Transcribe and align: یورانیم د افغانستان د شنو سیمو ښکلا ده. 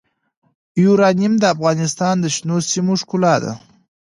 یورانیم 0.83 1.33
د 1.39 1.43
افغانستان 1.55 2.15
د 2.19 2.25
شنو 2.35 2.57
سیمو 2.71 2.93
ښکلا 3.01 3.35
ده. 3.43 3.53